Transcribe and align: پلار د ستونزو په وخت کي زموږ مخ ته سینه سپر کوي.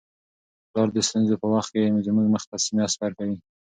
پلار 0.69 0.89
د 0.93 0.97
ستونزو 1.07 1.35
په 1.41 1.47
وخت 1.53 1.69
کي 1.73 1.81
زموږ 2.07 2.27
مخ 2.33 2.43
ته 2.49 2.55
سینه 2.65 2.85
سپر 2.93 3.11
کوي. 3.19 3.37